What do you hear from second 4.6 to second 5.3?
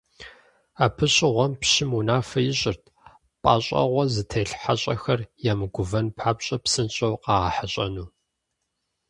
хьэщӀэхэр